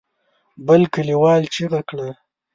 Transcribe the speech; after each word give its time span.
بل 0.67 0.81
کليوال 0.93 1.41
چيغه 1.53 1.81
کړه. 1.89 2.09